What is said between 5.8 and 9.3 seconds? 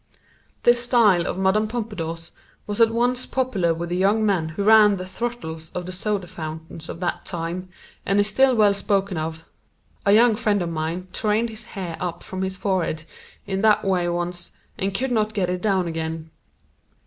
the soda fountains of that time, and is still well spoken